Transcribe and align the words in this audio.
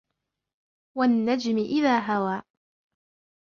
وَالنَّجْمِ 0.97 1.57
إِذَا 1.57 1.99
هَوَى 1.99 2.41